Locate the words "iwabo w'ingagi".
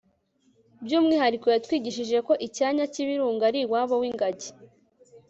3.65-4.49